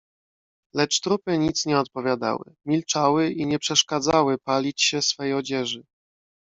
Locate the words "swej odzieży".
5.01-5.83